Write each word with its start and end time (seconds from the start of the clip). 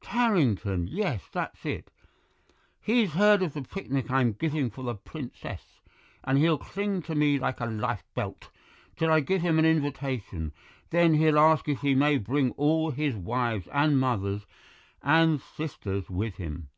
Tarrington—yes, 0.00 1.24
that's 1.32 1.66
it. 1.66 1.90
He's 2.80 3.12
heard 3.12 3.42
of 3.42 3.52
the 3.52 3.60
picnic 3.60 4.10
I'm 4.10 4.32
giving 4.32 4.70
for 4.70 4.82
the 4.82 4.94
Princess, 4.94 5.82
and 6.24 6.38
he'll 6.38 6.56
cling 6.56 7.02
to 7.02 7.14
me 7.14 7.38
like 7.38 7.60
a 7.60 7.66
lifebelt 7.66 8.48
till 8.96 9.12
I 9.12 9.20
give 9.20 9.42
him 9.42 9.58
an 9.58 9.66
invitation; 9.66 10.52
then 10.88 11.12
he'll 11.12 11.38
ask 11.38 11.68
if 11.68 11.82
he 11.82 11.94
may 11.94 12.16
bring 12.16 12.52
all 12.52 12.90
his 12.92 13.14
wives 13.14 13.68
and 13.70 14.00
mothers 14.00 14.46
and 15.02 15.42
sisters 15.42 16.08
with 16.08 16.36
him. 16.36 16.70